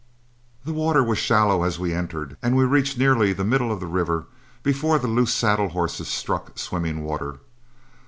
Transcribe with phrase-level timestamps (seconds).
[0.65, 3.85] The water was shallow as we entered, and we reached nearly the middle of the
[3.85, 4.25] river
[4.63, 7.37] before the loose saddle horses struck swimming water.